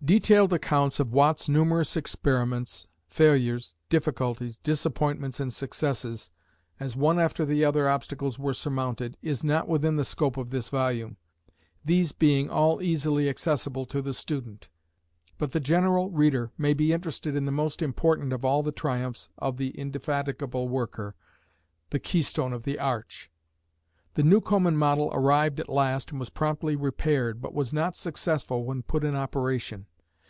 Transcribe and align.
Detailed 0.00 0.52
accounts 0.52 1.00
of 1.00 1.12
Watt's 1.12 1.48
numerous 1.48 1.96
experiments, 1.96 2.86
failures, 3.08 3.74
difficulties, 3.90 4.56
disappointments, 4.56 5.40
and 5.40 5.52
successes, 5.52 6.30
as 6.78 6.96
one 6.96 7.18
after 7.18 7.44
the 7.44 7.64
other 7.64 7.88
obstacles 7.88 8.38
were 8.38 8.54
surmounted, 8.54 9.16
is 9.22 9.42
not 9.42 9.66
within 9.66 9.96
the 9.96 10.04
scope 10.04 10.36
of 10.36 10.50
this 10.50 10.68
volume, 10.68 11.16
these 11.84 12.12
being 12.12 12.48
all 12.48 12.80
easily 12.80 13.28
accessible 13.28 13.84
to 13.86 14.00
the 14.00 14.14
student, 14.14 14.68
but 15.36 15.50
the 15.50 15.60
general 15.60 16.10
reader 16.12 16.52
may 16.56 16.72
be 16.74 16.92
interested 16.92 17.34
in 17.34 17.44
the 17.44 17.52
most 17.52 17.82
important 17.82 18.32
of 18.32 18.44
all 18.44 18.62
the 18.62 18.72
triumphs 18.72 19.28
of 19.36 19.56
the 19.56 19.70
indefatigable 19.70 20.68
worker 20.68 21.16
the 21.90 21.98
keystone 21.98 22.52
of 22.52 22.62
the 22.62 22.78
arch. 22.78 23.32
The 24.14 24.22
Newcomen 24.24 24.76
model 24.76 25.10
arrived 25.12 25.60
at 25.60 25.68
last 25.68 26.10
and 26.10 26.18
was 26.18 26.28
promptly 26.30 26.74
repaired, 26.74 27.40
but 27.42 27.54
was 27.54 27.72
not 27.72 27.94
successful 27.94 28.64
when 28.64 28.82
put 28.82 29.04
in 29.04 29.14
operation. 29.14 29.86